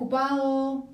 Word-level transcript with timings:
ocupado. 0.00 0.88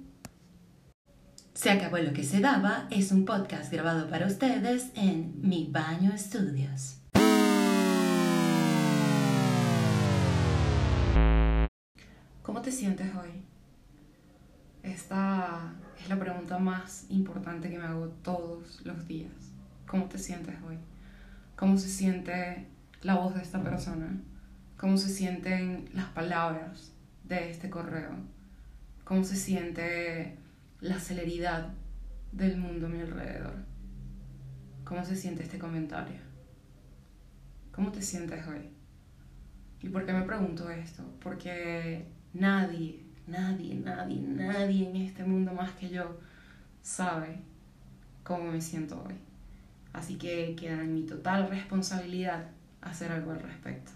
Se 1.55 1.71
acabó 1.71 1.99
lo 1.99 2.13
que 2.13 2.25
se 2.25 2.41
daba 2.41 2.89
es 2.91 3.13
un 3.13 3.25
podcast 3.25 3.73
grabado 3.73 4.11
para 4.11 4.27
ustedes 4.27 4.91
en 4.97 5.33
Mi 5.43 5.69
Baño 5.71 6.13
Estudios. 6.13 6.99
¿Cómo 12.43 12.63
te 12.63 12.73
sientes 12.73 13.07
hoy? 13.15 13.45
Esta 14.83 15.73
es 16.01 16.09
la 16.09 16.19
pregunta 16.19 16.59
más 16.59 17.07
importante 17.09 17.71
que 17.71 17.79
me 17.79 17.85
hago 17.85 18.09
todos 18.25 18.85
los 18.85 19.07
días. 19.07 19.31
¿Cómo 19.87 20.07
te 20.07 20.19
sientes 20.19 20.57
hoy? 20.67 20.79
¿Cómo 21.55 21.79
se 21.79 21.89
siente 21.89 22.67
la 23.03 23.15
voz 23.15 23.37
de 23.37 23.43
esta 23.43 23.63
persona? 23.63 24.21
¿Cómo 24.77 24.97
se 24.97 25.11
sienten 25.11 25.91
las 25.95 26.07
palabras 26.07 26.91
de 27.23 27.53
este 27.53 27.71
correo? 27.71 28.36
¿Cómo 29.07 29.23
se 29.23 29.37
siente 29.37 30.37
la 30.81 30.99
celeridad 30.99 31.69
del 32.33 32.57
mundo 32.57 32.87
a 32.87 32.89
mi 32.89 33.01
alrededor? 33.01 33.55
¿Cómo 34.83 35.05
se 35.05 35.15
siente 35.15 35.45
este 35.45 35.61
comentario? 35.61 36.17
¿Cómo 37.71 37.93
te 37.93 38.03
sientes 38.03 38.45
hoy? 38.49 38.69
¿Y 39.81 39.91
por 39.91 40.05
qué 40.05 40.13
me 40.13 40.23
pregunto 40.23 40.69
esto? 40.71 41.05
Porque 41.23 42.05
nadie, 42.35 43.05
nadie, 43.29 43.77
nadie, 43.77 44.21
nadie 44.21 44.91
en 44.91 44.97
este 44.97 45.23
mundo 45.23 45.53
más 45.53 45.71
que 45.75 45.89
yo 45.89 46.19
sabe 46.83 47.39
cómo 48.25 48.51
me 48.51 48.61
siento 48.61 49.05
hoy. 49.07 49.15
Así 49.93 50.17
que 50.17 50.57
queda 50.57 50.83
en 50.83 50.95
mi 50.95 51.03
total 51.07 51.49
responsabilidad 51.49 52.49
hacer 52.81 53.13
algo 53.13 53.31
al 53.31 53.41
respecto. 53.41 53.93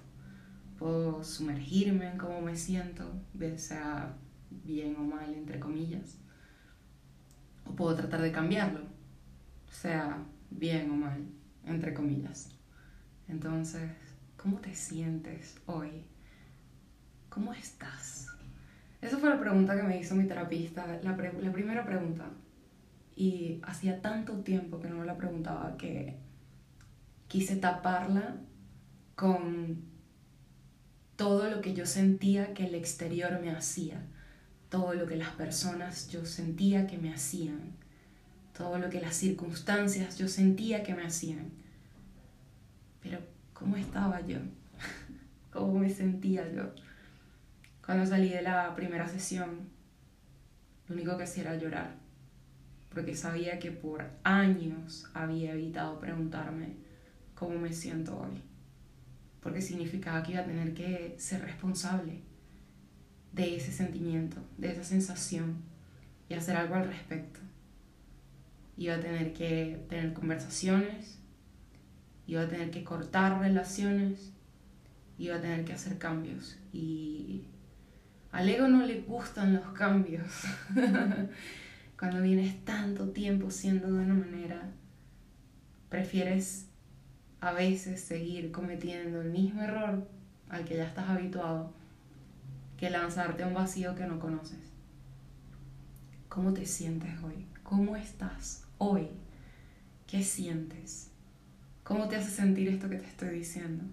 Puedo 0.79 1.25
sumergirme 1.25 2.13
en 2.13 2.17
cómo 2.17 2.41
me 2.41 2.55
siento, 2.55 3.13
sea 3.57 4.15
bien 4.51 4.97
o 4.97 5.01
mal, 5.01 5.33
entre 5.35 5.61
comillas. 5.61 6.19
O 7.65 7.75
puedo 7.75 7.95
tratar 7.95 8.21
de 8.21 8.33
cambiarlo, 8.33 8.81
sea 9.71 10.25
bien 10.51 10.91
o 10.91 10.95
mal, 10.95 11.25
entre 11.65 11.95
comillas. 11.95 12.51
Entonces, 13.29 13.91
¿cómo 14.37 14.59
te 14.59 14.75
sientes 14.75 15.57
hoy? 15.67 16.05
¿Cómo 17.29 17.53
estás? 17.53 18.29
Esa 19.01 19.19
fue 19.19 19.31
la 19.31 19.41
pregunta 19.41 19.77
que 19.77 19.83
me 19.83 19.99
hizo 19.99 20.15
mi 20.15 20.27
terapista, 20.27 20.87
la, 20.87 21.13
la 21.13 21.53
primera 21.53 21.85
pregunta. 21.85 22.31
Y 23.17 23.61
hacía 23.63 24.01
tanto 24.03 24.41
tiempo 24.41 24.81
que 24.81 24.89
no 24.89 24.97
me 24.97 25.07
la 25.07 25.17
preguntaba 25.17 25.77
que 25.77 26.17
quise 27.29 27.57
taparla 27.57 28.37
con 29.15 29.91
todo 31.17 31.51
lo 31.51 31.61
que 31.61 31.75
yo 31.75 31.85
sentía 31.85 32.55
que 32.55 32.67
el 32.67 32.75
exterior 32.75 33.41
me 33.43 33.51
hacía, 33.51 34.03
todo 34.71 34.95
lo 34.95 35.05
que 35.05 35.17
las 35.17 35.31
personas 35.31 36.09
yo 36.09 36.25
sentía 36.25 36.87
que 36.87 36.97
me 36.97 37.13
hacían, 37.13 37.73
todo 38.57 38.79
lo 38.79 38.89
que 38.89 39.01
las 39.01 39.17
circunstancias 39.17 40.17
yo 40.17 40.29
sentía 40.29 40.85
que 40.85 40.95
me 40.95 41.05
hacían. 41.05 41.51
Pero, 43.03 43.19
¿cómo 43.53 43.77
estaba 43.77 44.21
yo? 44.21 44.39
¿Cómo 45.53 45.81
me 45.81 45.91
sentía 45.91 46.51
yo? 46.53 46.73
Cuando 47.85 48.07
salí 48.07 48.29
de 48.29 48.43
la 48.43 48.73
primera 48.77 49.09
sesión, 49.09 49.69
lo 50.87 50.95
único 50.95 51.17
que 51.17 51.25
hacía 51.25 51.43
era 51.43 51.57
llorar, 51.57 51.97
porque 52.95 53.17
sabía 53.17 53.59
que 53.59 53.73
por 53.73 54.05
años 54.23 55.11
había 55.15 55.53
evitado 55.53 55.99
preguntarme 55.99 56.77
cómo 57.35 57.59
me 57.59 57.73
siento 57.73 58.17
hoy, 58.21 58.41
porque 59.41 59.61
significaba 59.61 60.23
que 60.23 60.33
iba 60.33 60.43
a 60.43 60.47
tener 60.47 60.75
que 60.75 61.17
ser 61.19 61.43
responsable 61.43 62.31
de 63.33 63.57
ese 63.57 63.73
sentimiento, 63.73 64.39
de 64.59 64.73
esa 64.73 64.85
sensación 64.85 65.57
y 66.29 66.35
hacer 66.35 66.57
algo 66.57 66.75
al 66.75 66.87
respecto. 66.87 67.41
Iba 68.77 68.95
a 68.95 69.01
tener 69.01 69.33
que 69.33 69.85
tener 69.89 70.13
conversaciones, 70.13 71.19
iba 72.27 72.43
a 72.43 72.49
tener 72.49 72.71
que 72.71 72.85
cortar 72.85 73.41
relaciones, 73.41 74.33
iba 75.19 75.37
a 75.37 75.41
tener 75.41 75.65
que 75.65 75.73
hacer 75.73 75.99
cambios 75.99 76.59
y 76.73 77.45
al 78.33 78.49
ego 78.49 78.69
no 78.69 78.87
le 78.87 79.01
gustan 79.01 79.55
los 79.55 79.67
cambios. 79.73 80.45
Cuando 81.99 82.23
vienes 82.23 82.65
tanto 82.65 83.11
tiempo 83.11 83.51
siendo 83.51 83.89
de 83.89 84.05
una 84.05 84.15
manera, 84.15 84.71
prefieres 85.91 86.67
a 87.41 87.53
veces 87.53 88.01
seguir 88.01 88.53
cometiendo 88.53 89.21
el 89.21 89.31
mismo 89.31 89.63
error 89.63 90.09
al 90.49 90.65
que 90.65 90.77
ya 90.77 90.87
estás 90.87 91.09
habituado 91.11 91.75
que 92.81 92.91
lanzarte 92.91 93.43
a 93.43 93.47
un 93.47 93.55
vacío 93.55 93.95
que 93.95 94.07
no 94.07 94.19
conoces. 94.19 94.59
¿Cómo 96.29 96.55
te 96.55 96.65
sientes 96.65 97.23
hoy? 97.23 97.47
¿Cómo 97.63 97.95
estás 97.95 98.65
hoy? 98.79 99.11
¿Qué 100.07 100.25
sientes? 100.25 101.11
¿Cómo 101.85 102.09
te 102.09 102.17
hace 102.17 102.31
sentir 102.31 102.69
esto 102.69 102.89
que 102.89 102.97
te 102.97 103.07
estoy 103.07 103.29
diciendo? 103.29 103.85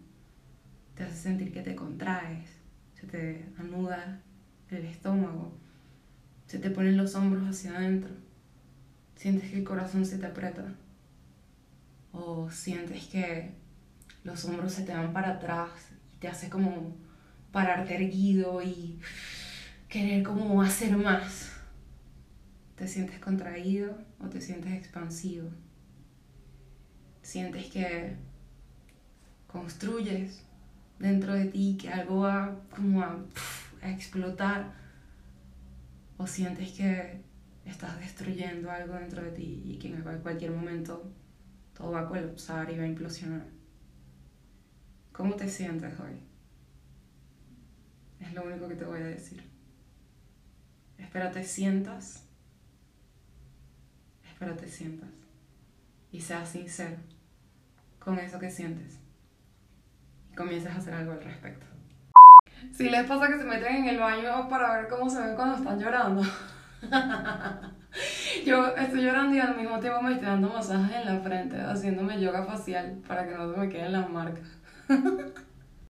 ¿Te 0.95 1.03
hace 1.03 1.17
sentir 1.17 1.51
que 1.51 1.61
te 1.61 1.75
contraes? 1.75 2.49
¿Se 2.95 3.05
te 3.05 3.45
anuda 3.59 4.21
el 4.69 4.85
estómago, 4.85 5.51
se 6.45 6.59
te 6.59 6.69
ponen 6.69 6.97
los 6.97 7.15
hombros 7.15 7.47
hacia 7.47 7.75
adentro, 7.77 8.11
sientes 9.15 9.51
que 9.51 9.59
el 9.59 9.63
corazón 9.63 10.05
se 10.05 10.17
te 10.17 10.25
aprieta 10.25 10.75
o 12.11 12.49
sientes 12.49 13.07
que 13.07 13.51
los 14.23 14.43
hombros 14.45 14.73
se 14.73 14.83
te 14.83 14.93
van 14.93 15.13
para 15.13 15.31
atrás 15.31 15.71
y 16.15 16.19
te 16.19 16.27
hace 16.27 16.49
como 16.49 16.95
pararte 17.51 17.95
erguido 17.95 18.61
y 18.61 18.99
querer 19.89 20.23
como 20.23 20.61
hacer 20.61 20.95
más. 20.97 21.51
¿Te 22.75 22.87
sientes 22.87 23.19
contraído 23.19 23.97
o 24.19 24.27
te 24.27 24.39
sientes 24.39 24.73
expansivo? 24.73 25.49
Sientes 27.21 27.67
que 27.67 28.15
construyes 29.47 30.43
dentro 30.99 31.33
de 31.33 31.45
ti, 31.45 31.77
que 31.79 31.89
algo 31.89 32.21
va 32.21 32.55
como 32.69 33.01
a 33.01 33.17
a 33.81 33.91
explotar 33.91 34.73
o 36.17 36.25
sientes 36.25 36.71
que 36.71 37.21
estás 37.65 37.99
destruyendo 37.99 38.71
algo 38.71 38.95
dentro 38.95 39.23
de 39.23 39.31
ti 39.31 39.61
y 39.65 39.77
que 39.77 39.89
en 39.89 40.01
cualquier 40.21 40.51
momento 40.51 41.11
todo 41.75 41.91
va 41.91 42.01
a 42.01 42.07
colapsar 42.07 42.71
y 42.71 42.77
va 42.77 42.83
a 42.83 42.87
implosionar. 42.87 43.45
¿Cómo 45.11 45.35
te 45.35 45.47
sientes 45.47 45.99
hoy? 45.99 46.19
Es 48.19 48.33
lo 48.33 48.43
único 48.43 48.67
que 48.67 48.75
te 48.75 48.85
voy 48.85 48.99
a 48.99 49.05
decir. 49.05 49.43
Espera 50.97 51.31
te 51.31 51.43
sientas. 51.43 52.25
Espera 54.27 54.55
te 54.55 54.67
sientas. 54.67 55.09
Y 56.11 56.21
seas 56.21 56.49
sincero 56.49 56.97
con 57.99 58.17
eso 58.19 58.39
que 58.39 58.49
sientes. 58.49 58.99
Y 60.31 60.35
comiences 60.35 60.71
a 60.71 60.77
hacer 60.77 60.93
algo 60.93 61.11
al 61.11 61.23
respecto. 61.23 61.65
Si 62.71 62.89
les 62.89 63.05
pasa 63.05 63.27
que 63.27 63.37
se 63.37 63.43
meten 63.43 63.75
en 63.75 63.85
el 63.89 63.99
baño 63.99 64.47
para 64.49 64.77
ver 64.77 64.87
cómo 64.87 65.09
se 65.09 65.19
ven 65.19 65.35
cuando 65.35 65.57
están 65.57 65.79
llorando. 65.79 66.23
Yo 68.45 68.75
estoy 68.75 69.01
llorando 69.03 69.35
y 69.35 69.39
al 69.39 69.57
mismo 69.57 69.79
tiempo 69.79 70.01
me 70.01 70.13
estoy 70.13 70.27
dando 70.27 70.49
masajes 70.49 70.95
en 70.95 71.05
la 71.05 71.19
frente, 71.21 71.59
haciéndome 71.59 72.21
yoga 72.21 72.45
facial 72.45 73.01
para 73.07 73.27
que 73.27 73.35
no 73.35 73.51
se 73.53 73.59
me 73.59 73.69
queden 73.69 73.91
las 73.91 74.09
marcas. 74.09 74.47